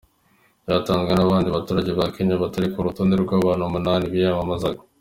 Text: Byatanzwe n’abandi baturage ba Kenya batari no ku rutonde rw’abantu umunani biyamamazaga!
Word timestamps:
Byatanzwe 0.65 1.11
n’abandi 1.15 1.49
baturage 1.55 1.91
ba 1.99 2.05
Kenya 2.13 2.35
batari 2.43 2.67
no 2.67 2.71
ku 2.73 2.85
rutonde 2.85 3.15
rw’abantu 3.23 3.63
umunani 3.65 4.05
biyamamazaga! 4.13 4.81